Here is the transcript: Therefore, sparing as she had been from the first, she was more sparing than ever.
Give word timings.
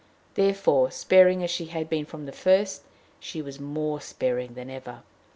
Therefore, 0.33 0.89
sparing 0.89 1.43
as 1.43 1.51
she 1.51 1.65
had 1.65 1.87
been 1.87 2.05
from 2.07 2.25
the 2.25 2.31
first, 2.31 2.81
she 3.19 3.39
was 3.39 3.59
more 3.59 4.01
sparing 4.01 4.55
than 4.55 4.67
ever. 4.71 5.03